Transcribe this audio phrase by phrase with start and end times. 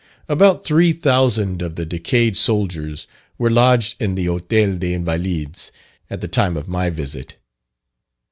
[0.27, 3.05] About three thousand of the decayed soldiers
[3.37, 5.71] were lodged in the Hotel des Invalids,
[6.09, 7.35] at the time of my visit.